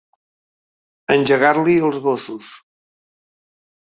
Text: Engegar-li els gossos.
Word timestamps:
Engegar-li 1.15 1.75
els 1.89 1.99
gossos. 2.05 2.47